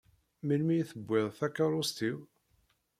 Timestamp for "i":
0.77-0.83